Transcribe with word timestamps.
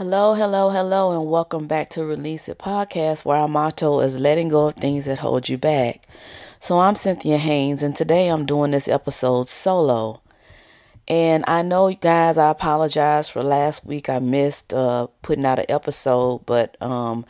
Hello, 0.00 0.32
hello, 0.32 0.70
hello, 0.70 1.12
and 1.12 1.30
welcome 1.30 1.66
back 1.66 1.90
to 1.90 2.02
Release 2.02 2.48
It 2.48 2.56
Podcast, 2.56 3.26
where 3.26 3.36
our 3.36 3.46
motto 3.46 4.00
is 4.00 4.18
letting 4.18 4.48
go 4.48 4.68
of 4.68 4.74
things 4.76 5.04
that 5.04 5.18
hold 5.18 5.50
you 5.50 5.58
back. 5.58 6.06
So 6.58 6.78
I'm 6.78 6.94
Cynthia 6.94 7.36
Haynes, 7.36 7.82
and 7.82 7.94
today 7.94 8.28
I'm 8.28 8.46
doing 8.46 8.70
this 8.70 8.88
episode 8.88 9.50
solo. 9.50 10.22
And 11.06 11.44
I 11.46 11.60
know, 11.60 11.92
guys, 11.92 12.38
I 12.38 12.48
apologize 12.48 13.28
for 13.28 13.42
last 13.42 13.84
week. 13.84 14.08
I 14.08 14.20
missed 14.20 14.72
uh, 14.72 15.08
putting 15.20 15.44
out 15.44 15.58
an 15.58 15.66
episode, 15.68 16.46
but 16.46 16.78
um, 16.80 17.26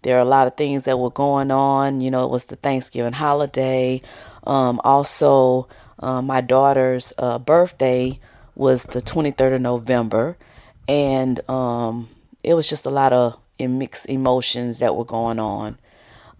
there 0.00 0.16
are 0.16 0.22
a 0.22 0.24
lot 0.24 0.46
of 0.46 0.56
things 0.56 0.86
that 0.86 0.98
were 0.98 1.10
going 1.10 1.50
on. 1.50 2.00
You 2.00 2.10
know, 2.10 2.24
it 2.24 2.30
was 2.30 2.46
the 2.46 2.56
Thanksgiving 2.56 3.12
holiday. 3.12 4.00
Um, 4.44 4.80
also, 4.82 5.68
uh, 5.98 6.22
my 6.22 6.40
daughter's 6.40 7.12
uh, 7.18 7.38
birthday 7.38 8.18
was 8.54 8.84
the 8.84 9.02
23rd 9.02 9.56
of 9.56 9.60
November 9.60 10.38
and 10.88 11.38
um, 11.48 12.08
it 12.44 12.54
was 12.54 12.68
just 12.68 12.86
a 12.86 12.90
lot 12.90 13.12
of 13.12 13.38
mixed 13.58 14.06
emotions 14.08 14.78
that 14.78 14.94
were 14.94 15.04
going 15.04 15.38
on. 15.38 15.78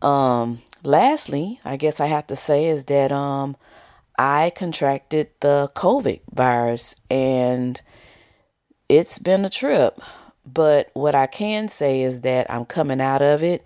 Um, 0.02 0.60
lastly, 0.82 1.60
I 1.64 1.76
guess 1.76 1.98
I 1.98 2.06
have 2.06 2.26
to 2.28 2.36
say 2.36 2.66
is 2.66 2.84
that 2.84 3.10
um, 3.10 3.56
I 4.18 4.52
contracted 4.54 5.30
the 5.40 5.70
COVID 5.74 6.20
virus, 6.32 6.94
and 7.10 7.80
it's 8.88 9.18
been 9.18 9.44
a 9.44 9.48
trip. 9.48 9.98
But 10.46 10.90
what 10.92 11.14
I 11.14 11.26
can 11.26 11.68
say 11.68 12.02
is 12.02 12.20
that 12.20 12.50
I'm 12.50 12.66
coming 12.66 13.00
out 13.00 13.22
of 13.22 13.42
it, 13.42 13.64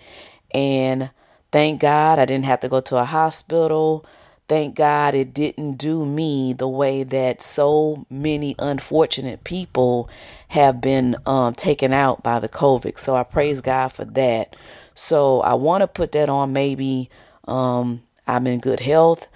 and 0.52 1.10
thank 1.50 1.80
God 1.80 2.20
I 2.20 2.24
didn't 2.24 2.44
have 2.44 2.60
to 2.60 2.68
go 2.68 2.80
to 2.82 2.98
a 2.98 3.04
hospital. 3.04 4.06
Thank 4.48 4.76
God 4.76 5.14
it 5.14 5.34
didn't 5.34 5.74
do 5.74 6.06
me 6.06 6.54
the 6.54 6.68
way 6.68 7.02
that 7.02 7.42
so 7.42 8.06
many 8.08 8.54
unfortunate 8.58 9.44
people 9.44 10.08
have 10.48 10.80
been 10.80 11.16
um, 11.26 11.54
taken 11.54 11.92
out 11.92 12.22
by 12.22 12.40
the 12.40 12.48
COVID. 12.48 12.98
So 12.98 13.14
I 13.14 13.24
praise 13.24 13.60
God 13.60 13.92
for 13.92 14.06
that. 14.06 14.56
So 14.94 15.42
I 15.42 15.52
want 15.52 15.82
to 15.82 15.86
put 15.86 16.12
that 16.12 16.30
on 16.30 16.54
maybe 16.54 17.10
um, 17.46 18.02
I'm 18.26 18.46
in 18.46 18.60
good 18.60 18.80
health. 18.80 19.28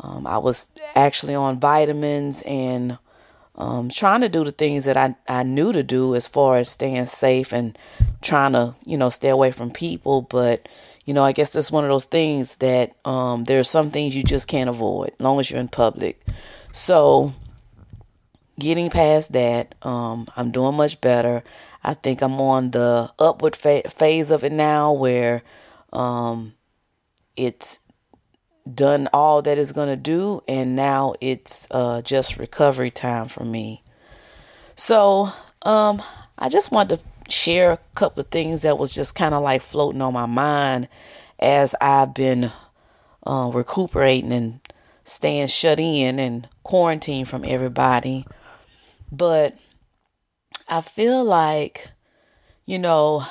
Um, 0.00 0.26
I 0.26 0.38
was 0.38 0.70
actually 0.96 1.36
on 1.36 1.60
vitamins 1.60 2.42
and 2.42 2.98
um, 3.54 3.88
trying 3.88 4.20
to 4.20 4.28
do 4.28 4.44
the 4.44 4.52
things 4.52 4.84
that 4.84 4.96
I, 4.96 5.14
I 5.28 5.42
knew 5.44 5.72
to 5.72 5.82
do 5.82 6.14
as 6.14 6.26
far 6.26 6.56
as 6.56 6.68
staying 6.68 7.06
safe 7.06 7.52
and 7.52 7.78
trying 8.20 8.52
to, 8.52 8.74
you 8.84 8.98
know, 8.98 9.10
stay 9.10 9.28
away 9.30 9.52
from 9.52 9.70
people. 9.70 10.22
But 10.22 10.68
you 11.06 11.14
know, 11.14 11.24
I 11.24 11.32
guess 11.32 11.50
that's 11.50 11.70
one 11.70 11.84
of 11.84 11.90
those 11.90 12.04
things 12.04 12.56
that 12.56 12.94
um, 13.06 13.44
there 13.44 13.60
are 13.60 13.64
some 13.64 13.90
things 13.90 14.14
you 14.14 14.24
just 14.24 14.48
can't 14.48 14.68
avoid 14.68 15.10
as 15.10 15.20
long 15.20 15.38
as 15.38 15.50
you're 15.50 15.60
in 15.60 15.68
public. 15.68 16.20
So, 16.72 17.32
getting 18.58 18.90
past 18.90 19.32
that, 19.32 19.76
um, 19.82 20.26
I'm 20.36 20.50
doing 20.50 20.74
much 20.76 21.00
better. 21.00 21.44
I 21.84 21.94
think 21.94 22.22
I'm 22.22 22.40
on 22.40 22.72
the 22.72 23.10
upward 23.20 23.54
fa- 23.54 23.88
phase 23.88 24.32
of 24.32 24.42
it 24.42 24.50
now 24.50 24.92
where 24.92 25.42
um, 25.92 26.54
it's 27.36 27.78
done 28.74 29.08
all 29.12 29.42
that 29.42 29.58
it's 29.58 29.70
going 29.70 29.88
to 29.88 29.96
do, 29.96 30.42
and 30.48 30.74
now 30.74 31.14
it's 31.20 31.68
uh, 31.70 32.02
just 32.02 32.36
recovery 32.36 32.90
time 32.90 33.28
for 33.28 33.44
me. 33.44 33.84
So, 34.74 35.32
um, 35.62 36.02
I 36.36 36.48
just 36.48 36.72
wanted 36.72 36.98
to 36.98 37.04
share 37.28 37.72
a 37.72 37.78
couple 37.94 38.20
of 38.20 38.28
things 38.28 38.62
that 38.62 38.78
was 38.78 38.94
just 38.94 39.14
kind 39.14 39.34
of 39.34 39.42
like 39.42 39.62
floating 39.62 40.02
on 40.02 40.12
my 40.12 40.26
mind 40.26 40.88
as 41.38 41.74
I've 41.80 42.14
been 42.14 42.52
uh, 43.26 43.50
recuperating 43.52 44.32
and 44.32 44.60
staying 45.04 45.48
shut 45.48 45.78
in 45.78 46.18
and 46.18 46.48
quarantined 46.62 47.28
from 47.28 47.44
everybody. 47.44 48.26
But 49.12 49.56
I 50.68 50.80
feel 50.80 51.24
like, 51.24 51.88
you 52.64 52.78
know, 52.78 53.24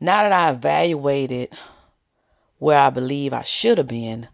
now 0.00 0.22
that 0.22 0.32
I 0.32 0.50
evaluated 0.50 1.50
where 2.58 2.78
I 2.78 2.90
believe 2.90 3.32
I 3.32 3.44
should 3.44 3.78
have 3.78 3.86
been 3.86 4.28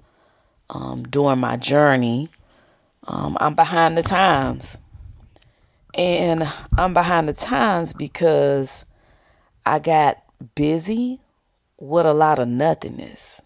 um, 0.70 1.02
during 1.02 1.40
my 1.40 1.56
journey, 1.56 2.30
um, 3.06 3.36
I'm 3.40 3.54
behind 3.54 3.98
the 3.98 4.02
times. 4.02 4.78
And 5.94 6.48
I'm 6.76 6.94
behind 6.94 7.28
the 7.28 7.32
times 7.32 7.92
because 7.92 8.84
I 9.66 9.78
got 9.78 10.22
busy 10.54 11.20
with 11.78 12.06
a 12.06 12.14
lot 12.14 12.38
of 12.38 12.48
nothingness. 12.48 13.42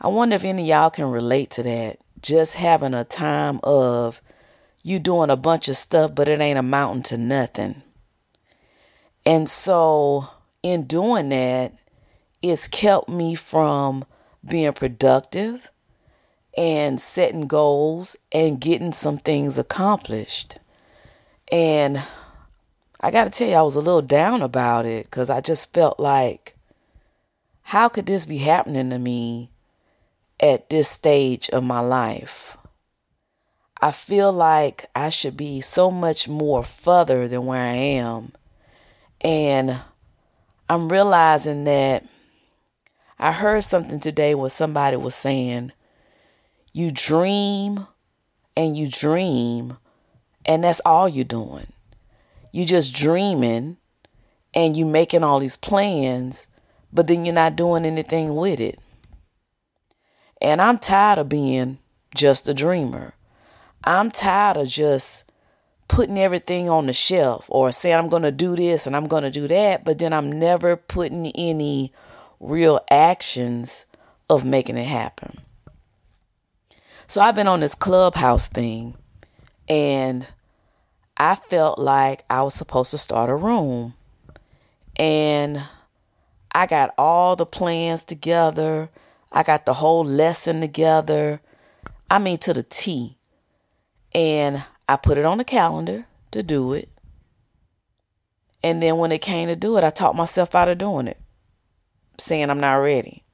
I 0.00 0.08
wonder 0.08 0.34
if 0.36 0.44
any 0.44 0.66
y'all 0.66 0.90
can 0.90 1.10
relate 1.10 1.50
to 1.52 1.62
that. 1.62 1.98
Just 2.20 2.54
having 2.54 2.94
a 2.94 3.04
time 3.04 3.60
of 3.62 4.20
you 4.82 4.98
doing 4.98 5.30
a 5.30 5.36
bunch 5.36 5.68
of 5.68 5.76
stuff, 5.76 6.14
but 6.14 6.28
it 6.28 6.40
ain't 6.40 6.58
amounting 6.58 7.02
to 7.04 7.16
nothing. 7.16 7.82
And 9.24 9.48
so, 9.48 10.28
in 10.62 10.86
doing 10.86 11.28
that, 11.28 11.72
it's 12.42 12.66
kept 12.66 13.08
me 13.08 13.36
from 13.36 14.04
being 14.48 14.72
productive 14.72 15.70
and 16.56 17.00
setting 17.00 17.46
goals 17.46 18.16
and 18.32 18.60
getting 18.60 18.92
some 18.92 19.18
things 19.18 19.58
accomplished. 19.58 20.58
And 21.52 22.02
I 22.98 23.10
got 23.10 23.24
to 23.24 23.30
tell 23.30 23.46
you, 23.46 23.56
I 23.56 23.62
was 23.62 23.76
a 23.76 23.80
little 23.80 24.00
down 24.00 24.40
about 24.40 24.86
it 24.86 25.04
because 25.04 25.28
I 25.28 25.42
just 25.42 25.74
felt 25.74 26.00
like, 26.00 26.56
how 27.60 27.90
could 27.90 28.06
this 28.06 28.24
be 28.24 28.38
happening 28.38 28.88
to 28.88 28.98
me 28.98 29.50
at 30.40 30.70
this 30.70 30.88
stage 30.88 31.50
of 31.50 31.62
my 31.62 31.80
life? 31.80 32.56
I 33.82 33.92
feel 33.92 34.32
like 34.32 34.86
I 34.96 35.10
should 35.10 35.36
be 35.36 35.60
so 35.60 35.90
much 35.90 36.26
more 36.26 36.64
further 36.64 37.28
than 37.28 37.44
where 37.44 37.60
I 37.60 37.74
am. 37.74 38.32
And 39.20 39.78
I'm 40.70 40.88
realizing 40.88 41.64
that 41.64 42.06
I 43.18 43.32
heard 43.32 43.64
something 43.64 44.00
today 44.00 44.34
where 44.34 44.48
somebody 44.48 44.96
was 44.96 45.14
saying, 45.14 45.72
you 46.72 46.90
dream 46.90 47.86
and 48.56 48.74
you 48.74 48.88
dream 48.88 49.76
and 50.44 50.64
that's 50.64 50.80
all 50.84 51.08
you're 51.08 51.24
doing. 51.24 51.72
You're 52.52 52.66
just 52.66 52.94
dreaming 52.94 53.78
and 54.54 54.76
you're 54.76 54.86
making 54.86 55.24
all 55.24 55.40
these 55.40 55.56
plans, 55.56 56.46
but 56.92 57.06
then 57.06 57.24
you're 57.24 57.34
not 57.34 57.56
doing 57.56 57.84
anything 57.84 58.36
with 58.36 58.60
it. 58.60 58.78
And 60.40 60.60
I'm 60.60 60.78
tired 60.78 61.18
of 61.18 61.28
being 61.28 61.78
just 62.14 62.48
a 62.48 62.54
dreamer. 62.54 63.14
I'm 63.84 64.10
tired 64.10 64.56
of 64.56 64.68
just 64.68 65.24
putting 65.88 66.18
everything 66.18 66.68
on 66.68 66.86
the 66.86 66.92
shelf 66.92 67.46
or 67.48 67.72
saying 67.72 67.96
I'm 67.96 68.08
going 68.08 68.22
to 68.22 68.32
do 68.32 68.56
this 68.56 68.86
and 68.86 68.96
I'm 68.96 69.06
going 69.06 69.24
to 69.24 69.30
do 69.30 69.48
that, 69.48 69.84
but 69.84 69.98
then 69.98 70.12
I'm 70.12 70.32
never 70.32 70.76
putting 70.76 71.26
any 71.32 71.92
real 72.40 72.80
actions 72.90 73.86
of 74.28 74.44
making 74.44 74.76
it 74.76 74.86
happen. 74.86 75.38
So 77.06 77.20
I've 77.20 77.34
been 77.34 77.46
on 77.48 77.60
this 77.60 77.74
clubhouse 77.74 78.46
thing 78.46 78.96
and 79.72 80.26
I 81.16 81.34
felt 81.34 81.78
like 81.78 82.26
I 82.28 82.42
was 82.42 82.52
supposed 82.52 82.90
to 82.90 82.98
start 82.98 83.30
a 83.30 83.34
room. 83.34 83.94
And 84.96 85.62
I 86.54 86.66
got 86.66 86.92
all 86.98 87.36
the 87.36 87.46
plans 87.46 88.04
together. 88.04 88.90
I 89.32 89.42
got 89.42 89.64
the 89.64 89.72
whole 89.72 90.04
lesson 90.04 90.60
together. 90.60 91.40
I 92.10 92.18
mean, 92.18 92.36
to 92.38 92.52
the 92.52 92.64
T. 92.64 93.16
And 94.14 94.62
I 94.86 94.96
put 94.96 95.16
it 95.16 95.24
on 95.24 95.38
the 95.38 95.44
calendar 95.44 96.04
to 96.32 96.42
do 96.42 96.74
it. 96.74 96.90
And 98.62 98.82
then 98.82 98.98
when 98.98 99.10
it 99.10 99.22
came 99.22 99.48
to 99.48 99.56
do 99.56 99.78
it, 99.78 99.84
I 99.84 99.88
talked 99.90 100.16
myself 100.16 100.54
out 100.54 100.68
of 100.68 100.76
doing 100.76 101.08
it, 101.08 101.18
saying 102.18 102.50
I'm 102.50 102.60
not 102.60 102.74
ready. 102.74 103.24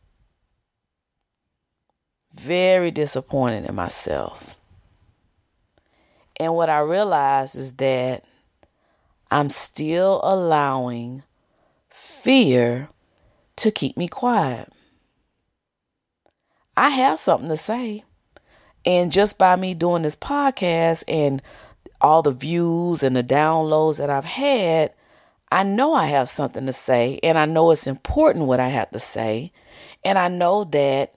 Very 2.32 2.92
disappointed 2.92 3.68
in 3.68 3.74
myself. 3.74 4.57
And 6.38 6.54
what 6.54 6.70
I 6.70 6.80
realize 6.80 7.54
is 7.54 7.74
that 7.74 8.24
I'm 9.30 9.48
still 9.48 10.20
allowing 10.22 11.22
fear 11.88 12.88
to 13.56 13.70
keep 13.70 13.96
me 13.96 14.08
quiet. 14.08 14.72
I 16.76 16.90
have 16.90 17.18
something 17.18 17.48
to 17.48 17.56
say. 17.56 18.04
And 18.86 19.10
just 19.10 19.38
by 19.38 19.56
me 19.56 19.74
doing 19.74 20.02
this 20.02 20.16
podcast 20.16 21.04
and 21.08 21.42
all 22.00 22.22
the 22.22 22.30
views 22.30 23.02
and 23.02 23.16
the 23.16 23.24
downloads 23.24 23.98
that 23.98 24.10
I've 24.10 24.24
had, 24.24 24.94
I 25.50 25.64
know 25.64 25.92
I 25.92 26.06
have 26.06 26.28
something 26.28 26.66
to 26.66 26.72
say. 26.72 27.18
And 27.22 27.36
I 27.36 27.46
know 27.46 27.72
it's 27.72 27.88
important 27.88 28.46
what 28.46 28.60
I 28.60 28.68
have 28.68 28.90
to 28.92 29.00
say. 29.00 29.52
And 30.04 30.18
I 30.18 30.28
know 30.28 30.64
that 30.64 31.14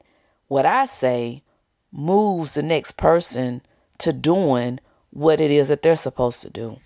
what 0.47 0.65
I 0.65 0.85
say 0.85 1.43
moves 1.91 2.53
the 2.53 2.63
next 2.63 2.93
person 2.93 3.61
to 3.99 4.11
doing 4.11 4.79
what 5.11 5.39
it 5.39 5.51
is 5.51 5.67
that 5.67 5.81
they're 5.81 5.95
supposed 5.95 6.41
to 6.41 6.49
do. 6.49 6.77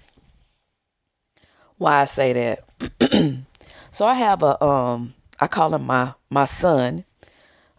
Why 1.77 2.01
I 2.01 2.06
say 2.06 2.33
that? 2.33 3.44
so 3.89 4.06
I 4.06 4.16
have 4.16 4.44
a 4.44 4.63
um 4.63 5.13
I 5.39 5.48
call 5.48 5.74
him 5.74 5.83
my 5.83 6.13
my 6.30 6.45
son. 6.45 7.06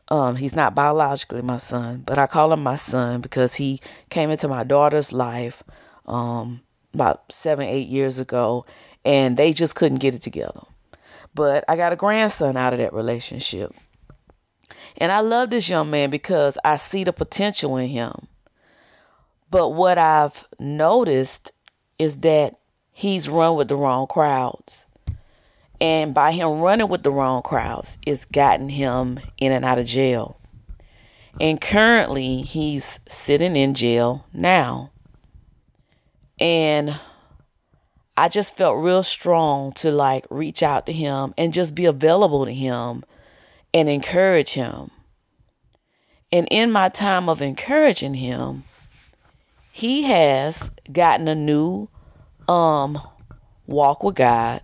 Um 0.09 0.37
he's 0.37 0.55
not 0.55 0.75
biologically 0.75 1.43
my 1.43 1.57
son, 1.57 2.03
but 2.07 2.19
I 2.19 2.27
call 2.27 2.53
him 2.53 2.63
my 2.63 2.77
son 2.77 3.21
because 3.21 3.57
he 3.57 3.81
came 4.11 4.31
into 4.31 4.49
my 4.49 4.65
daughter's 4.65 5.13
life 5.13 5.63
um 6.07 6.61
about 6.95 7.31
7 7.31 7.67
8 7.67 7.89
years 7.89 8.19
ago 8.19 8.65
and 9.05 9.37
they 9.37 9.53
just 9.53 9.75
couldn't 9.75 10.01
get 10.01 10.15
it 10.15 10.23
together. 10.23 10.63
But 11.35 11.65
I 11.69 11.77
got 11.77 11.93
a 11.93 11.97
grandson 11.97 12.57
out 12.57 12.73
of 12.73 12.79
that 12.79 12.93
relationship. 12.93 13.75
And 14.97 15.13
I 15.13 15.21
love 15.21 15.51
this 15.51 15.69
young 15.69 15.91
man 15.91 16.11
because 16.11 16.57
I 16.65 16.77
see 16.77 17.05
the 17.05 17.13
potential 17.13 17.77
in 17.77 17.89
him. 17.89 18.27
But 19.51 19.71
what 19.71 19.99
I've 19.99 20.47
noticed 20.59 21.53
is 21.99 22.19
that 22.19 22.57
he's 22.93 23.29
run 23.29 23.57
with 23.57 23.69
the 23.69 23.77
wrong 23.77 24.07
crowds. 24.07 24.87
And 25.81 26.15
by 26.15 26.33
him 26.33 26.61
running 26.61 26.89
with 26.89 27.03
the 27.03 27.11
wrong 27.11 27.43
crowds, 27.43 27.99
it's 28.07 28.25
gotten 28.25 28.69
him 28.69 29.21
in 29.39 29.53
and 29.53 29.65
out 29.65 29.79
of 29.79 29.87
jail. 29.87 30.41
And 31.41 31.61
currently, 31.61 32.43
he's 32.43 32.99
sitting 33.07 33.57
in 33.57 33.75
jail 33.75 34.25
now. 34.33 34.91
And 36.41 36.99
I 38.17 38.29
just 38.29 38.57
felt 38.57 38.83
real 38.83 39.03
strong 39.03 39.73
to 39.75 39.91
like 39.91 40.27
reach 40.31 40.63
out 40.63 40.87
to 40.87 40.93
him 40.93 41.35
and 41.37 41.53
just 41.53 41.75
be 41.75 41.85
available 41.85 42.47
to 42.47 42.55
him 42.55 43.05
and 43.75 43.89
encourage 43.91 44.55
him. 44.55 44.91
And 46.33 46.49
in 46.51 46.73
my 46.73 46.89
time 46.89 47.29
of 47.29 47.43
encouraging 47.43 48.15
him, 48.15 48.65
he 49.77 50.05
has 50.05 50.71
gotten 50.91 51.29
a 51.29 51.35
new 51.35 51.87
um 52.49 52.99
walk 53.67 54.03
with 54.03 54.15
God. 54.15 54.63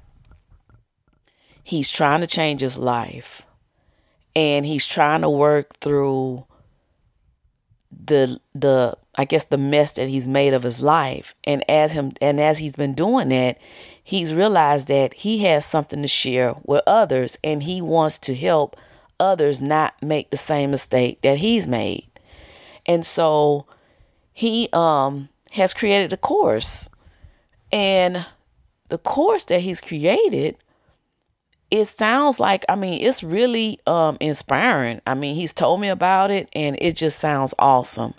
He's 1.63 1.91
trying 1.91 2.23
to 2.23 2.27
change 2.27 2.63
his 2.63 2.79
life. 2.79 3.43
And 4.35 4.65
he's 4.65 4.87
trying 4.87 5.21
to 5.21 5.29
work 5.29 5.77
through 5.81 6.47
the 7.91 8.41
the 8.55 8.97
I 9.15 9.27
guess 9.27 9.45
the 9.45 9.59
mess 9.59 9.93
that 9.93 10.09
he's 10.09 10.27
made 10.27 10.55
of 10.55 10.63
his 10.63 10.83
life. 10.83 11.35
And 11.45 11.63
as 11.69 11.93
him 11.93 12.13
and 12.23 12.41
as 12.41 12.59
he's 12.59 12.77
been 12.77 12.95
doing 12.95 13.29
that, 13.29 13.59
he's 14.03 14.33
realized 14.33 14.89
that 14.89 15.13
he 15.13 15.41
has 15.41 15.67
something 15.67 16.01
to 16.01 16.09
share 16.09 16.55
with 16.65 16.85
others 16.87 17.37
and 17.45 17.63
he 17.63 17.83
wants 17.83 18.17
to 18.21 18.35
help 18.35 18.79
others 19.21 19.61
not 19.61 19.93
make 20.03 20.31
the 20.31 20.39
same 20.39 20.71
mistake 20.71 21.21
that 21.21 21.37
he's 21.37 21.67
made. 21.67 22.09
And 22.87 23.05
so 23.05 23.67
he 24.33 24.69
um 24.73 25.29
has 25.51 25.75
created 25.75 26.13
a 26.13 26.17
course. 26.17 26.89
And 27.73 28.25
the 28.89 28.99
course 28.99 29.45
that 29.45 29.61
he's 29.61 29.81
created 29.81 30.57
it 31.71 31.87
sounds 31.89 32.39
like 32.39 32.67
I 32.69 32.75
mean 32.75 33.01
it's 33.01 33.23
really 33.23 33.81
um 33.87 34.17
inspiring. 34.21 35.01
I 35.07 35.15
mean, 35.15 35.37
he's 35.37 35.53
told 35.55 35.81
me 35.81 35.89
about 35.89 36.31
it 36.31 36.49
and 36.55 36.77
it 36.81 36.97
just 36.97 37.19
sounds 37.19 37.55
awesome. 37.59 38.15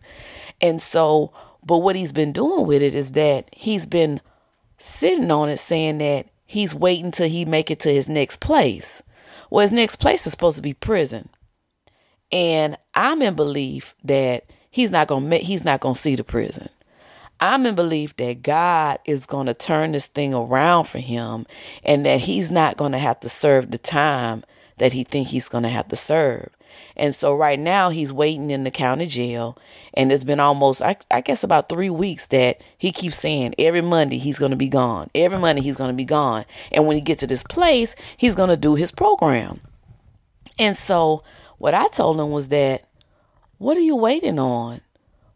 And 0.62 0.82
so 0.82 1.34
but 1.66 1.80
what 1.80 1.96
he's 1.96 2.12
been 2.12 2.34
doing 2.34 2.68
with 2.68 2.82
it 2.82 2.94
is 2.94 3.14
that 3.14 3.50
he's 3.54 3.86
been 3.86 4.20
sitting 4.78 5.32
on 5.32 5.50
it 5.50 5.58
saying 5.58 6.00
that 6.00 6.28
he's 6.46 6.76
waiting 6.76 7.12
till 7.12 7.30
he 7.30 7.46
make 7.46 7.72
it 7.72 7.80
to 7.82 7.94
his 7.94 8.10
next 8.10 8.42
place. 8.42 9.02
Well, 9.50 9.62
his 9.62 9.72
next 9.72 9.98
place 9.98 10.26
is 10.26 10.32
supposed 10.32 10.58
to 10.58 10.64
be 10.64 10.74
prison. 10.74 11.30
And 12.32 12.76
I'm 12.96 13.22
in 13.22 13.36
belief 13.36 13.94
that 14.04 14.46
he's 14.74 14.92
not 14.92 15.08
going 15.08 15.30
to 15.30 15.38
he's 15.38 15.64
not 15.64 15.80
going 15.80 15.96
to 15.96 16.02
see 16.02 16.16
the 16.16 16.24
prison. 16.24 16.68
I'm 17.40 17.66
in 17.66 17.76
belief 17.76 18.16
that 18.18 18.42
God 18.42 19.00
is 19.06 19.26
going 19.26 19.46
to 19.46 19.54
turn 19.54 19.92
this 19.92 20.08
thing 20.08 20.34
around 20.34 20.86
for 20.86 21.00
him 21.00 21.46
and 21.84 22.06
that 22.06 22.20
he's 22.20 22.52
not 22.52 22.78
going 22.78 22.94
to 22.94 22.98
have 22.98 23.20
to 23.22 23.30
serve 23.30 23.72
the 23.72 23.78
time 23.78 24.44
that 24.78 24.92
he 24.92 25.04
think 25.04 25.28
he's 25.28 25.50
going 25.50 25.64
to 25.64 25.70
have 25.70 25.88
to 25.90 25.96
serve. 25.96 26.50
And 26.96 27.14
so 27.14 27.36
right 27.36 27.60
now 27.60 27.90
he's 27.90 28.12
waiting 28.12 28.50
in 28.50 28.64
the 28.64 28.72
county 28.72 29.06
jail 29.06 29.58
and 29.94 30.12
it's 30.12 30.24
been 30.24 30.40
almost 30.40 30.82
I, 30.82 30.96
I 31.12 31.22
guess 31.22 31.44
about 31.44 31.70
3 31.70 31.92
weeks 31.92 32.28
that 32.28 32.62
he 32.80 32.92
keeps 32.92 33.18
saying 33.18 33.54
every 33.60 33.82
Monday 33.82 34.18
he's 34.18 34.40
going 34.40 34.52
to 34.52 34.58
be 34.58 34.70
gone. 34.70 35.10
Every 35.14 35.38
Monday 35.38 35.62
he's 35.62 35.78
going 35.78 35.92
to 35.92 35.98
be 35.98 36.06
gone. 36.06 36.46
And 36.72 36.88
when 36.88 36.96
he 36.96 37.02
gets 37.02 37.20
to 37.20 37.28
this 37.28 37.44
place, 37.44 37.96
he's 38.18 38.36
going 38.36 38.50
to 38.50 38.58
do 38.58 38.74
his 38.74 38.92
program. 38.92 39.60
And 40.58 40.76
so 40.76 41.24
what 41.60 41.74
I 41.74 41.88
told 41.90 42.20
him 42.20 42.32
was 42.32 42.48
that 42.50 42.88
what 43.64 43.78
are 43.78 43.82
you 43.82 43.96
waiting 43.96 44.40
on? 44.40 44.82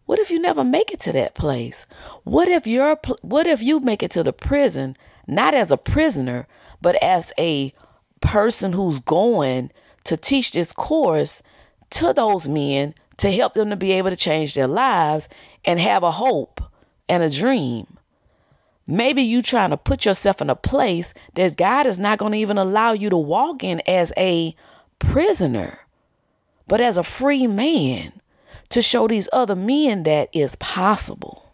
What 0.06 0.19
if 0.19 0.29
you 0.29 0.38
never 0.38 0.65
make 0.65 0.91
it 0.91 1.00
to 1.01 1.13
that 1.13 1.33
place? 1.33 1.85
What 2.25 2.50
if 2.50 2.68
you're 2.68 3.00
what 3.21 3.47
if 3.47 3.62
you 3.62 3.79
make 3.79 4.03
it 4.03 4.12
to 4.12 4.24
the 4.24 4.33
prison 4.33 4.97
not 5.27 5.53
as 5.53 5.71
a 5.71 5.77
prisoner, 5.77 6.45
but 6.81 7.01
as 7.01 7.31
a 7.39 7.74
person 8.19 8.74
who's 8.74 9.00
going 9.00 9.71
to 10.03 10.18
teach 10.18 10.51
this 10.51 10.74
course 10.74 11.41
to 11.91 12.12
those 12.12 12.50
men 12.50 12.94
to 13.18 13.31
help 13.31 13.53
them 13.53 13.69
to 13.69 13.77
be 13.77 13.94
able 13.94 14.09
to 14.09 14.18
change 14.18 14.56
their 14.56 14.68
lives 14.68 15.29
and 15.63 15.79
have 15.79 16.03
a 16.03 16.12
hope 16.12 16.62
and 17.07 17.24
a 17.24 17.29
dream. 17.29 17.97
Maybe 18.85 19.21
you 19.21 19.41
trying 19.41 19.69
to 19.69 19.77
put 19.77 20.03
yourself 20.03 20.41
in 20.41 20.50
a 20.50 20.56
place 20.56 21.13
that 21.35 21.56
God 21.56 21.88
is 21.88 21.97
not 21.97 22.19
going 22.19 22.33
to 22.33 22.39
even 22.39 22.57
allow 22.57 22.91
you 22.91 23.09
to 23.09 23.18
walk 23.18 23.63
in 23.63 23.81
as 23.88 24.12
a 24.18 24.53
prisoner, 25.00 25.87
but 26.67 26.81
as 26.81 26.97
a 26.97 27.03
free 27.03 27.47
man 27.47 28.13
to 28.69 28.81
show 28.81 29.07
these 29.07 29.29
other 29.31 29.55
men 29.55 30.03
that 30.03 30.29
is 30.33 30.55
possible. 30.57 31.53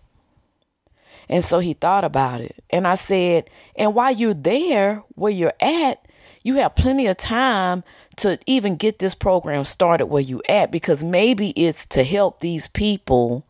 And 1.30 1.44
so 1.44 1.60
he 1.60 1.74
thought 1.74 2.04
about 2.04 2.42
it. 2.42 2.63
And 2.69 2.88
I 2.88 2.95
said, 2.95 3.50
and 3.75 3.95
while 3.95 4.13
you're 4.13 4.33
there 4.33 5.04
where 5.15 5.31
you're 5.31 5.54
at, 5.62 6.06
you 6.44 6.56
have 6.56 6.75
plenty 6.75 7.07
of 7.07 7.18
time 7.18 7.83
to 8.18 8.38
even 8.45 8.75
get 8.75 9.00
this 9.00 9.15
program 9.15 9.65
started 9.65 10.07
where 10.07 10.21
you 10.21 10.42
at 10.50 10.71
because 10.71 11.04
maybe 11.04 11.51
it's 11.51 11.86
to 11.88 12.04
help 12.04 12.39
these 12.39 12.68
people 12.68 13.48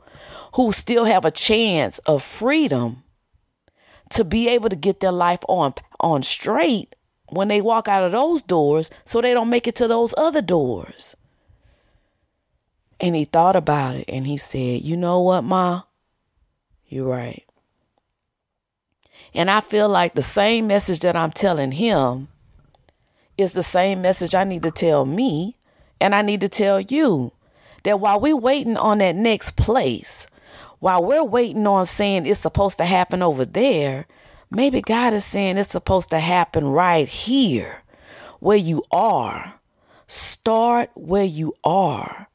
who 0.55 0.71
still 0.71 1.05
have 1.05 1.25
a 1.25 1.31
chance 1.31 1.97
of 1.99 2.21
freedom 2.21 3.03
to 4.11 4.23
be 4.23 4.47
able 4.47 4.69
to 4.69 4.75
get 4.75 4.99
their 4.99 5.11
life 5.11 5.39
on 5.47 5.73
on 5.99 6.21
straight 6.21 6.95
when 7.29 7.47
they 7.47 7.61
walk 7.61 7.87
out 7.87 8.03
of 8.03 8.11
those 8.11 8.41
doors 8.43 8.91
so 9.05 9.19
they 9.19 9.33
don't 9.33 9.49
make 9.49 9.67
it 9.67 9.75
to 9.75 9.87
those 9.87 10.13
other 10.17 10.41
doors. 10.41 11.15
And 12.99 13.15
he 13.15 13.25
thought 13.25 13.55
about 13.55 13.95
it 13.95 14.05
and 14.07 14.25
he 14.25 14.37
said, 14.37 14.81
You 14.81 14.97
know 14.97 15.21
what, 15.21 15.43
Ma? 15.43 15.83
You're 16.87 17.09
right. 17.09 17.43
And 19.33 19.49
I 19.49 19.61
feel 19.61 19.89
like 19.89 20.13
the 20.13 20.21
same 20.21 20.67
message 20.67 20.99
that 20.99 21.15
I'm 21.15 21.31
telling 21.31 21.71
him 21.71 22.27
is 23.37 23.53
the 23.53 23.63
same 23.63 24.01
message 24.01 24.35
I 24.35 24.43
need 24.43 24.63
to 24.63 24.71
tell 24.71 25.05
me 25.05 25.57
and 25.99 26.13
I 26.13 26.21
need 26.21 26.41
to 26.41 26.49
tell 26.49 26.79
you. 26.79 27.31
That 27.83 27.99
while 27.99 28.19
we're 28.19 28.37
waiting 28.37 28.77
on 28.77 28.99
that 28.99 29.15
next 29.15 29.57
place, 29.57 30.27
while 30.79 31.03
we're 31.03 31.23
waiting 31.23 31.67
on 31.67 31.85
saying 31.85 32.25
it's 32.25 32.39
supposed 32.39 32.77
to 32.77 32.85
happen 32.85 33.21
over 33.21 33.43
there, 33.43 34.05
maybe 34.49 34.81
God 34.81 35.13
is 35.13 35.25
saying 35.25 35.57
it's 35.57 35.69
supposed 35.69 36.09
to 36.11 36.19
happen 36.19 36.65
right 36.67 37.07
here 37.07 37.83
where 38.39 38.57
you 38.57 38.83
are. 38.91 39.55
Start 40.07 40.91
where 40.93 41.23
you 41.23 41.53
are. 41.63 42.29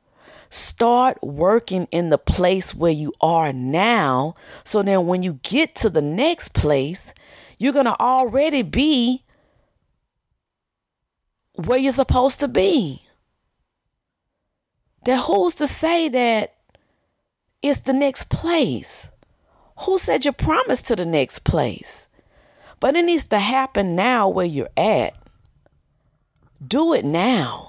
Start 0.50 1.23
working 1.23 1.87
in 1.90 2.09
the 2.09 2.19
place 2.19 2.75
where 2.75 2.93
you 2.93 3.12
are 3.21 3.52
now. 3.52 4.35
So 4.64 4.83
then 4.83 5.07
when 5.07 5.23
you 5.23 5.38
get 5.43 5.75
to 5.76 5.90
the 5.90 6.02
next 6.02 6.55
place, 6.55 7.12
you're 7.59 7.73
going 7.73 7.85
to 7.85 8.00
already 8.00 8.62
be 8.62 9.25
where 11.55 11.78
you're 11.78 11.93
supposed 11.93 12.40
to 12.40 12.49
be. 12.49 13.02
That 15.05 15.21
who's 15.25 15.57
to 15.57 15.67
say 15.67 16.09
that 16.09 16.55
it's 17.62 17.81
the 17.81 17.93
next 17.93 18.31
place? 18.31 19.11
Who 19.81 19.99
said 19.99 20.25
you 20.25 20.33
promised 20.33 20.87
to 20.87 20.97
the 20.97 21.07
next 21.07 21.40
place? 21.40 22.09
But 22.81 22.97
it 22.97 23.05
needs 23.05 23.25
to 23.25 23.38
happen 23.38 23.97
now 23.97 24.28
where 24.28 24.47
you're 24.47 24.69
at. 24.76 25.14
Do 26.67 26.95
it 26.95 27.05
now. 27.05 27.67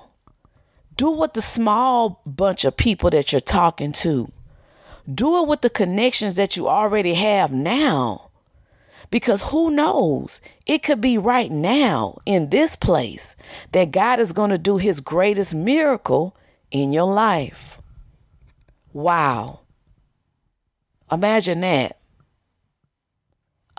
Do 0.99 1.11
with 1.11 1.31
the 1.31 1.41
small 1.41 2.21
bunch 2.25 2.65
of 2.65 2.75
people 2.75 3.09
that 3.11 3.31
you're 3.31 3.39
talking 3.39 3.93
to. 3.93 4.29
Do 5.09 5.41
it 5.41 5.47
with 5.47 5.61
the 5.61 5.69
connections 5.69 6.35
that 6.35 6.57
you 6.57 6.67
already 6.67 7.13
have 7.13 7.53
now. 7.53 8.31
Because 9.09 9.41
who 9.41 9.71
knows? 9.71 10.41
It 10.65 10.83
could 10.83 10.99
be 10.99 11.17
right 11.17 11.49
now 11.49 12.17
in 12.25 12.49
this 12.49 12.75
place 12.75 13.37
that 13.71 13.91
God 13.91 14.19
is 14.19 14.33
going 14.33 14.49
to 14.49 14.57
do 14.57 14.75
his 14.75 14.99
greatest 14.99 15.55
miracle 15.55 16.35
in 16.69 16.91
your 16.91 17.09
life. 17.09 17.79
Wow. 18.91 19.61
Imagine 21.09 21.61
that. 21.61 21.97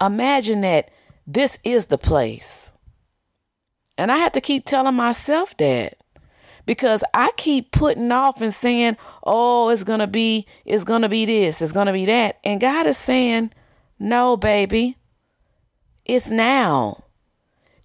Imagine 0.00 0.62
that 0.62 0.90
this 1.26 1.58
is 1.64 1.84
the 1.84 1.98
place. 1.98 2.72
And 3.98 4.10
I 4.10 4.16
have 4.16 4.32
to 4.32 4.40
keep 4.40 4.64
telling 4.64 4.94
myself 4.94 5.54
that 5.58 5.99
because 6.66 7.02
I 7.14 7.30
keep 7.36 7.72
putting 7.72 8.12
off 8.12 8.40
and 8.40 8.52
saying, 8.52 8.96
"Oh, 9.24 9.68
it's 9.70 9.84
going 9.84 10.00
to 10.00 10.06
be 10.06 10.46
it's 10.64 10.84
going 10.84 11.02
to 11.02 11.08
be 11.08 11.26
this, 11.26 11.62
it's 11.62 11.72
going 11.72 11.86
to 11.86 11.92
be 11.92 12.06
that." 12.06 12.38
And 12.44 12.60
God 12.60 12.86
is 12.86 12.96
saying, 12.96 13.52
"No, 13.98 14.36
baby. 14.36 14.96
It's 16.04 16.30
now." 16.30 17.04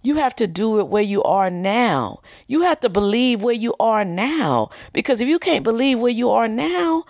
You 0.02 0.14
have 0.16 0.36
to 0.36 0.46
do 0.46 0.78
it 0.78 0.86
where 0.86 1.02
you 1.02 1.24
are 1.24 1.50
now. 1.50 2.20
You 2.46 2.62
have 2.62 2.78
to 2.80 2.88
believe 2.88 3.42
where 3.42 3.52
you 3.52 3.74
are 3.80 4.04
now 4.04 4.70
because 4.92 5.20
if 5.20 5.26
you 5.26 5.40
can't 5.40 5.64
believe 5.64 5.98
where 5.98 6.12
you 6.12 6.30
are 6.30 6.46
now, 6.46 7.02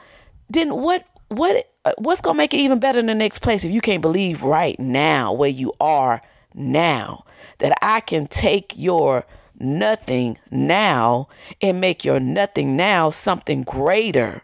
then 0.49 0.75
what 0.75 1.05
what 1.29 1.63
uh, 1.85 1.93
what's 1.99 2.23
going 2.23 2.35
to 2.35 2.39
make 2.39 2.55
it 2.55 2.59
even 2.59 2.81
better 2.81 2.99
in 2.99 3.05
the 3.05 3.15
next 3.15 3.41
place 3.41 3.65
if 3.65 3.71
you 3.71 3.83
can't 3.83 4.01
believe 4.01 4.43
right 4.43 4.81
now 4.81 5.33
where 5.33 5.51
you 5.51 5.75
are 5.79 6.23
now. 6.55 7.25
That 7.59 7.77
I 7.83 8.01
can 8.01 8.29
take 8.29 8.73
your 8.77 9.27
nothing 9.59 10.39
now 10.51 11.29
and 11.61 11.81
make 11.81 12.05
your 12.05 12.21
nothing 12.21 12.77
now 12.77 13.11
something 13.11 13.63
greater. 13.63 14.43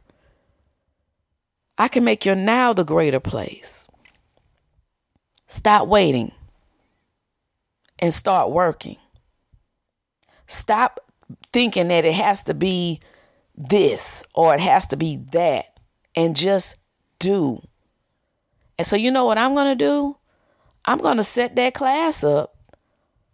I 1.78 1.88
can 1.88 2.04
make 2.04 2.24
your 2.24 2.34
now 2.34 2.72
the 2.72 2.84
greater 2.84 3.20
place. 3.20 3.88
Stop 5.46 5.88
waiting 5.88 6.32
and 7.98 8.12
start 8.12 8.50
working. 8.50 8.96
Stop 10.46 11.00
thinking 11.52 11.88
that 11.88 12.04
it 12.04 12.14
has 12.14 12.44
to 12.44 12.54
be 12.54 13.00
this 13.54 14.24
or 14.34 14.54
it 14.54 14.60
has 14.60 14.86
to 14.88 14.96
be 14.96 15.16
that 15.32 15.78
and 16.14 16.36
just 16.36 16.76
do. 17.18 17.58
And 18.78 18.86
so, 18.86 18.96
you 18.96 19.10
know 19.10 19.24
what 19.24 19.38
I'm 19.38 19.54
going 19.54 19.76
to 19.76 19.84
do? 19.84 20.16
I'm 20.84 20.98
going 20.98 21.18
to 21.18 21.24
set 21.24 21.56
that 21.56 21.74
class 21.74 22.24
up 22.24 22.56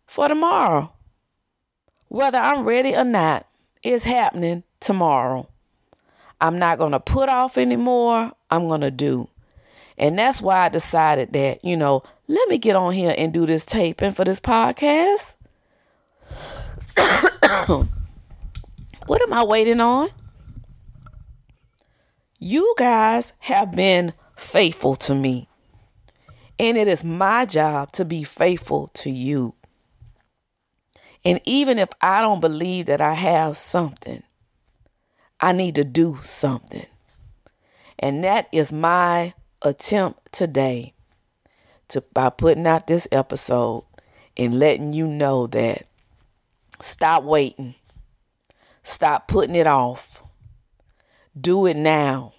for 0.07 0.29
tomorrow. 0.29 0.93
Whether 2.09 2.39
I'm 2.39 2.65
ready 2.65 2.95
or 2.95 3.05
not, 3.05 3.47
it's 3.83 4.05
happening 4.05 4.65
tomorrow. 4.81 5.49
I'm 6.41 6.59
not 6.59 6.79
going 6.79 6.93
to 6.93 7.01
put 7.01 7.29
off 7.29 7.59
anymore. 7.59 8.33
I'm 8.51 8.69
going 8.69 8.81
to 8.81 8.91
do. 8.91 9.29
And 9.99 10.19
that's 10.19 10.41
why 10.41 10.61
I 10.61 10.69
decided 10.69 11.33
that, 11.33 11.65
you 11.65 11.77
know, 11.77 12.03
let 12.29 12.49
me 12.49 12.59
get 12.59 12.77
on 12.77 12.93
here 12.93 13.15
and 13.17 13.33
do 13.33 13.47
this 13.47 13.67
taping 13.67 14.13
for 14.13 14.25
this 14.25 14.41
podcast. 14.41 15.37
what 19.07 19.23
am 19.23 19.33
I 19.33 19.43
waiting 19.45 19.81
on? 19.81 20.09
You 22.39 22.75
guys 22.79 23.33
have 23.41 23.73
been 23.73 24.13
faithful 24.37 24.95
to 24.97 25.15
me. 25.15 25.49
And 26.61 26.77
it 26.77 26.87
is 26.87 27.05
my 27.05 27.47
job 27.47 27.93
to 27.93 28.05
be 28.05 28.23
faithful 28.23 28.89
to 28.95 29.11
you. 29.11 29.55
And 31.25 31.41
even 31.45 31.79
if 31.79 31.89
I 32.01 32.21
don't 32.21 32.41
believe 32.41 32.87
that 32.87 33.01
I 33.01 33.15
have 33.15 33.57
something, 33.57 34.23
I 35.41 35.53
need 35.53 35.75
to 35.77 35.85
do 35.85 36.19
something. 36.23 36.87
And 37.99 38.23
that 38.25 38.49
is 38.53 38.73
my 38.73 39.35
attempt 39.63 40.33
today 40.33 40.95
to 41.89 42.03
by 42.13 42.31
putting 42.31 42.67
out 42.67 42.87
this 42.87 43.09
episode 43.11 43.85
and 44.37 44.59
letting 44.59 44.93
you 44.93 45.07
know 45.07 45.47
that 45.49 45.87
stop 46.81 47.25
waiting. 47.25 47.75
Stop 48.83 49.29
putting 49.29 49.57
it 49.57 49.67
off. 49.67 50.23
Do 51.39 51.67
it 51.67 51.77
now. 51.77 52.35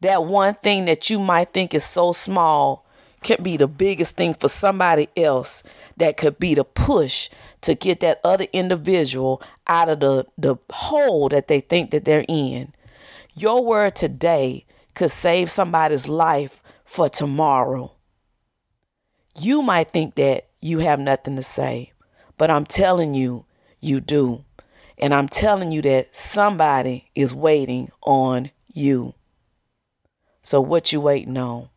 That 0.00 0.24
one 0.24 0.54
thing 0.54 0.86
that 0.86 1.08
you 1.10 1.18
might 1.18 1.52
think 1.52 1.74
is 1.74 1.84
so 1.84 2.12
small 2.12 2.86
can 3.22 3.42
be 3.42 3.56
the 3.56 3.68
biggest 3.68 4.16
thing 4.16 4.34
for 4.34 4.48
somebody 4.48 5.08
else 5.16 5.62
that 5.96 6.16
could 6.16 6.38
be 6.38 6.54
the 6.54 6.64
push 6.64 7.30
to 7.62 7.74
get 7.74 8.00
that 8.00 8.20
other 8.24 8.46
individual 8.52 9.42
out 9.66 9.88
of 9.88 10.00
the, 10.00 10.26
the 10.36 10.56
hole 10.70 11.28
that 11.28 11.48
they 11.48 11.60
think 11.60 11.90
that 11.90 12.04
they're 12.04 12.24
in. 12.28 12.72
Your 13.34 13.64
word 13.64 13.96
today 13.96 14.66
could 14.94 15.10
save 15.10 15.50
somebody's 15.50 16.08
life 16.08 16.62
for 16.84 17.08
tomorrow. 17.08 17.94
You 19.38 19.62
might 19.62 19.90
think 19.90 20.14
that 20.14 20.48
you 20.60 20.78
have 20.78 20.98
nothing 20.98 21.36
to 21.36 21.42
say, 21.42 21.92
but 22.38 22.50
I'm 22.50 22.64
telling 22.64 23.14
you, 23.14 23.44
you 23.80 24.00
do. 24.00 24.44
And 24.98 25.12
I'm 25.12 25.28
telling 25.28 25.72
you 25.72 25.82
that 25.82 26.16
somebody 26.16 27.10
is 27.14 27.34
waiting 27.34 27.90
on 28.02 28.50
you. 28.72 29.14
So 30.40 30.60
what 30.60 30.92
you 30.92 31.00
waiting 31.00 31.36
on? 31.36 31.68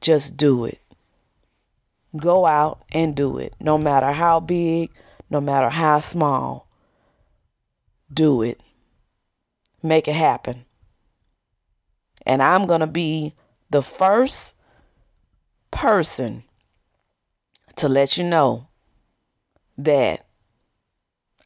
Just 0.00 0.36
do 0.36 0.66
it. 0.66 0.80
Go 2.16 2.46
out 2.46 2.84
and 2.92 3.14
do 3.14 3.38
it. 3.38 3.54
No 3.60 3.76
matter 3.78 4.12
how 4.12 4.40
big, 4.40 4.90
no 5.30 5.40
matter 5.40 5.68
how 5.68 6.00
small. 6.00 6.68
Do 8.12 8.42
it. 8.42 8.60
Make 9.82 10.08
it 10.08 10.14
happen. 10.14 10.64
And 12.26 12.42
I'm 12.42 12.66
going 12.66 12.80
to 12.80 12.86
be 12.86 13.34
the 13.70 13.82
first 13.82 14.56
person 15.70 16.44
to 17.76 17.88
let 17.88 18.16
you 18.16 18.24
know 18.24 18.68
that 19.76 20.24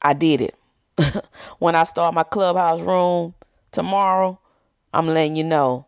I 0.03 0.13
did 0.13 0.41
it. 0.41 0.55
when 1.59 1.75
I 1.75 1.85
start 1.85 2.15
my 2.15 2.23
clubhouse 2.25 2.81
room 2.81 3.35
tomorrow, 3.73 4.39
I'm 4.93 5.07
letting 5.07 5.37
you 5.37 5.45
know 5.45 5.87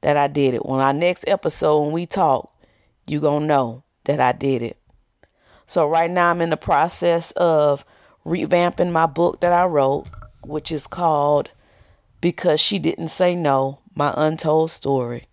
that 0.00 0.16
I 0.16 0.28
did 0.28 0.54
it. 0.54 0.64
When 0.64 0.80
our 0.80 0.92
next 0.92 1.24
episode, 1.28 1.82
when 1.82 1.92
we 1.92 2.06
talk, 2.06 2.52
you 3.06 3.20
to 3.20 3.40
know 3.40 3.84
that 4.08 4.20
I 4.20 4.32
did 4.32 4.62
it. 4.62 4.78
So 5.66 5.86
right 5.86 6.10
now 6.10 6.30
I'm 6.30 6.40
in 6.40 6.48
the 6.48 6.56
process 6.56 7.30
of 7.32 7.84
revamping 8.24 8.90
my 8.90 9.04
book 9.04 9.40
that 9.42 9.52
I 9.52 9.66
wrote, 9.66 10.06
which 10.42 10.72
is 10.72 10.86
called 10.86 11.50
Because 12.22 12.58
She 12.58 12.78
Didn't 12.78 13.08
Say 13.08 13.34
No, 13.34 13.80
My 13.94 14.14
Untold 14.16 14.70
Story. 14.70 15.26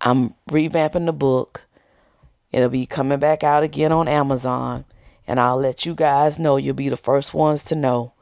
I'm 0.00 0.30
revamping 0.50 1.04
the 1.04 1.12
book. 1.12 1.64
It'll 2.50 2.70
be 2.70 2.86
coming 2.86 3.18
back 3.18 3.44
out 3.44 3.62
again 3.62 3.92
on 3.92 4.08
Amazon, 4.08 4.86
and 5.26 5.38
I'll 5.38 5.58
let 5.58 5.84
you 5.84 5.94
guys 5.94 6.38
know. 6.38 6.56
You'll 6.56 6.74
be 6.74 6.88
the 6.88 6.96
first 6.96 7.34
ones 7.34 7.62
to 7.64 7.74
know. 7.74 8.14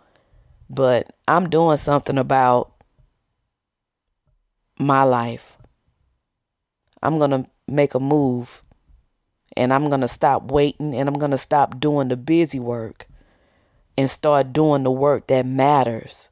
But 0.69 1.15
I'm 1.29 1.49
doing 1.49 1.77
something 1.77 2.19
about 2.19 2.73
my 4.81 5.05
life. 5.05 5.57
I'm 7.01 7.19
going 7.19 7.31
to 7.31 7.47
make 7.69 7.95
a 7.95 8.01
move 8.01 8.63
and 9.57 9.73
I'm 9.73 9.89
going 9.89 10.01
to 10.01 10.09
stop 10.09 10.51
waiting 10.51 10.95
and 10.95 11.09
I'm 11.09 11.19
going 11.19 11.31
to 11.31 11.39
stop 11.39 11.81
doing 11.81 12.09
the 12.09 12.17
busy 12.17 12.59
work 12.59 13.07
and 13.97 14.11
start 14.11 14.53
doing 14.53 14.83
the 14.83 14.91
work 14.91 15.29
that 15.29 15.47
matters, 15.47 16.31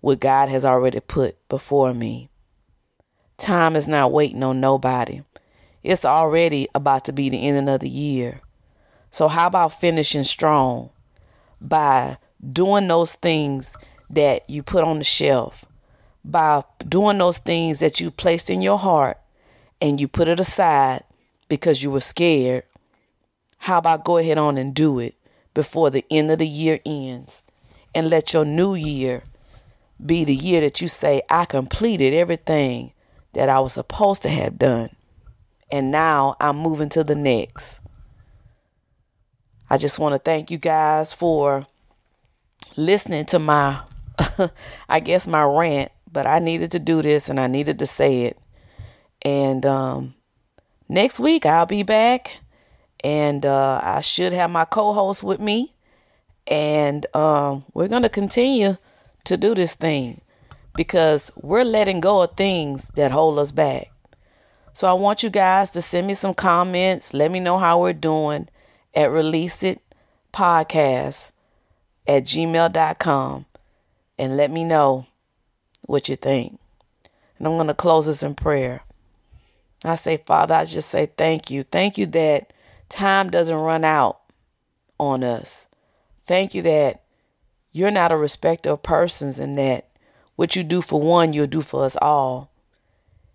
what 0.00 0.20
God 0.20 0.48
has 0.48 0.64
already 0.64 1.00
put 1.00 1.36
before 1.48 1.94
me. 1.94 2.28
Time 3.36 3.76
is 3.76 3.86
not 3.86 4.12
waiting 4.12 4.42
on 4.42 4.60
nobody. 4.60 5.22
It's 5.82 6.04
already 6.04 6.68
about 6.74 7.04
to 7.04 7.12
be 7.12 7.28
the 7.28 7.46
end 7.46 7.68
of 7.68 7.80
the 7.80 7.88
year. 7.88 8.40
So, 9.10 9.28
how 9.28 9.46
about 9.46 9.72
finishing 9.72 10.24
strong 10.24 10.90
by 11.60 12.18
doing 12.52 12.88
those 12.88 13.14
things 13.14 13.76
that 14.10 14.48
you 14.50 14.62
put 14.62 14.84
on 14.84 14.98
the 14.98 15.04
shelf, 15.04 15.64
by 16.24 16.64
doing 16.86 17.18
those 17.18 17.38
things 17.38 17.78
that 17.78 18.00
you 18.00 18.10
placed 18.10 18.50
in 18.50 18.60
your 18.60 18.78
heart 18.78 19.18
and 19.80 20.00
you 20.00 20.08
put 20.08 20.28
it 20.28 20.40
aside 20.40 21.04
because 21.48 21.82
you 21.82 21.90
were 21.90 22.00
scared, 22.00 22.64
how 23.58 23.78
about 23.78 24.04
go 24.04 24.18
ahead 24.18 24.38
on 24.38 24.58
and 24.58 24.74
do 24.74 24.98
it 24.98 25.14
before 25.54 25.90
the 25.90 26.04
end 26.10 26.30
of 26.30 26.38
the 26.38 26.46
year 26.46 26.80
ends 26.86 27.42
and 27.94 28.10
let 28.10 28.32
your 28.32 28.44
new 28.44 28.74
year 28.74 29.22
be 30.04 30.24
the 30.24 30.34
year 30.34 30.60
that 30.60 30.80
you 30.80 30.88
say, 30.88 31.22
I 31.28 31.44
completed 31.44 32.14
everything 32.14 32.92
that 33.32 33.48
I 33.48 33.60
was 33.60 33.72
supposed 33.72 34.22
to 34.22 34.28
have 34.28 34.58
done. 34.58 34.90
And 35.70 35.90
now 35.90 36.36
I'm 36.40 36.56
moving 36.56 36.88
to 36.90 37.04
the 37.04 37.14
next. 37.14 37.82
I 39.68 39.76
just 39.76 39.98
want 39.98 40.14
to 40.14 40.18
thank 40.18 40.50
you 40.50 40.58
guys 40.58 41.12
for 41.12 41.66
listening 42.76 43.26
to 43.26 43.38
my, 43.38 43.80
I 44.88 45.00
guess, 45.00 45.26
my 45.26 45.42
rant, 45.42 45.92
but 46.10 46.26
I 46.26 46.38
needed 46.38 46.70
to 46.72 46.78
do 46.78 47.02
this 47.02 47.28
and 47.28 47.38
I 47.38 47.48
needed 47.48 47.80
to 47.80 47.86
say 47.86 48.22
it. 48.22 48.38
And 49.22 49.66
um, 49.66 50.14
next 50.88 51.20
week 51.20 51.46
I'll 51.46 51.66
be 51.66 51.82
back 51.82 52.38
and 53.04 53.46
uh, 53.46 53.80
I 53.82 54.00
should 54.00 54.32
have 54.32 54.50
my 54.50 54.64
co 54.64 54.92
host 54.92 55.22
with 55.22 55.40
me. 55.40 55.74
And 56.46 57.06
um, 57.14 57.64
we're 57.74 57.88
going 57.88 58.02
to 58.02 58.08
continue 58.08 58.76
to 59.24 59.36
do 59.36 59.54
this 59.54 59.74
thing 59.74 60.22
because 60.74 61.30
we're 61.36 61.64
letting 61.64 62.00
go 62.00 62.22
of 62.22 62.36
things 62.36 62.88
that 62.94 63.10
hold 63.10 63.38
us 63.38 63.52
back. 63.52 63.92
So 64.72 64.88
I 64.88 64.92
want 64.94 65.22
you 65.22 65.30
guys 65.30 65.70
to 65.70 65.82
send 65.82 66.06
me 66.06 66.14
some 66.14 66.34
comments. 66.34 67.12
Let 67.12 67.30
me 67.30 67.40
know 67.40 67.58
how 67.58 67.80
we're 67.80 67.92
doing 67.92 68.48
at 68.94 69.10
Release 69.10 69.62
It 69.62 69.82
Podcast 70.32 71.32
at 72.06 72.24
gmail.com 72.24 73.46
and 74.18 74.36
let 74.36 74.50
me 74.50 74.64
know 74.64 75.06
what 75.82 76.08
you 76.08 76.16
think. 76.16 76.58
And 77.38 77.46
I'm 77.46 77.54
going 77.54 77.66
to 77.66 77.74
close 77.74 78.06
this 78.06 78.22
in 78.22 78.34
prayer. 78.34 78.82
I 79.84 79.94
say, 79.94 80.16
Father, 80.16 80.54
I 80.54 80.64
just 80.64 80.88
say 80.88 81.06
thank 81.06 81.50
you. 81.50 81.62
Thank 81.62 81.98
you 81.98 82.06
that 82.06 82.52
time 82.88 83.30
doesn't 83.30 83.54
run 83.54 83.84
out 83.84 84.20
on 84.98 85.22
us. 85.22 85.68
Thank 86.26 86.54
you 86.54 86.62
that 86.62 87.02
you're 87.72 87.90
not 87.90 88.12
a 88.12 88.16
respecter 88.16 88.70
of 88.70 88.82
persons 88.82 89.38
and 89.38 89.56
that 89.58 89.88
what 90.36 90.56
you 90.56 90.62
do 90.62 90.82
for 90.82 91.00
one, 91.00 91.32
you'll 91.32 91.46
do 91.46 91.62
for 91.62 91.84
us 91.84 91.96
all. 92.00 92.50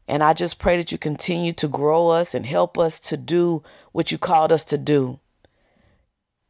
And 0.08 0.22
I 0.22 0.34
just 0.34 0.60
pray 0.60 0.78
that 0.78 0.92
you 0.92 0.98
continue 0.98 1.54
to 1.54 1.68
grow 1.68 2.10
us 2.10 2.34
and 2.34 2.46
help 2.46 2.78
us 2.78 3.00
to 3.00 3.18
do 3.18 3.64
what 3.94 4.12
you 4.12 4.18
called 4.18 4.52
us 4.52 4.64
to 4.66 4.78
do. 4.78 5.20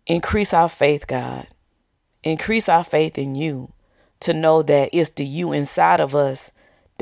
Increase 0.08 0.54
our 0.54 0.70
faith, 0.70 1.08
God. 1.08 1.48
Increase 2.24 2.68
our 2.68 2.84
faith 2.84 3.18
in 3.18 3.36
you 3.36 3.74
to 4.22 4.34
know 4.34 4.64
that 4.64 4.90
it's 4.92 5.12
the 5.12 5.26
you 5.26 5.52
inside 5.52 6.00
of 6.00 6.16
us 6.16 6.52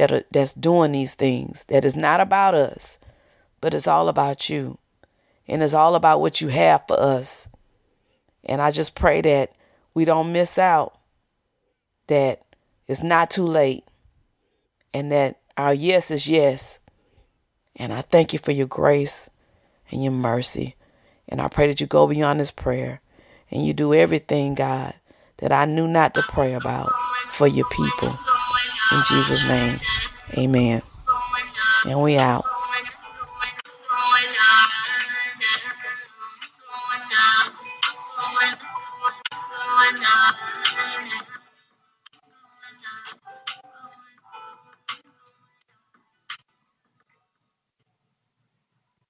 that 0.01 0.11
are, 0.11 0.23
that's 0.31 0.55
doing 0.55 0.93
these 0.93 1.13
things. 1.13 1.65
That 1.65 1.85
is 1.85 1.95
not 1.95 2.21
about 2.21 2.55
us, 2.55 2.97
but 3.61 3.75
it's 3.75 3.85
all 3.85 4.09
about 4.09 4.49
you. 4.49 4.79
And 5.47 5.61
it's 5.61 5.75
all 5.75 5.93
about 5.93 6.21
what 6.21 6.41
you 6.41 6.47
have 6.47 6.87
for 6.87 6.99
us. 6.99 7.47
And 8.43 8.63
I 8.63 8.71
just 8.71 8.95
pray 8.95 9.21
that 9.21 9.51
we 9.93 10.03
don't 10.03 10.33
miss 10.33 10.57
out, 10.57 10.97
that 12.07 12.41
it's 12.87 13.03
not 13.03 13.29
too 13.29 13.45
late, 13.45 13.83
and 14.91 15.11
that 15.11 15.39
our 15.55 15.71
yes 15.71 16.09
is 16.09 16.27
yes. 16.27 16.79
And 17.75 17.93
I 17.93 18.01
thank 18.01 18.33
you 18.33 18.39
for 18.39 18.51
your 18.51 18.65
grace 18.65 19.29
and 19.91 20.01
your 20.01 20.13
mercy. 20.13 20.75
And 21.29 21.39
I 21.39 21.47
pray 21.47 21.67
that 21.67 21.79
you 21.79 21.85
go 21.85 22.07
beyond 22.07 22.39
this 22.39 22.49
prayer 22.49 23.01
and 23.51 23.63
you 23.63 23.73
do 23.73 23.93
everything, 23.93 24.55
God, 24.55 24.95
that 25.37 25.51
I 25.51 25.65
knew 25.65 25.87
not 25.87 26.15
to 26.15 26.23
pray 26.23 26.53
about 26.53 26.91
for 27.29 27.45
your 27.45 27.69
people. 27.69 28.17
In 28.91 29.03
Jesus' 29.07 29.41
name, 29.43 29.79
amen. 30.37 30.81
And 31.85 32.01
we 32.01 32.17
out. 32.17 32.50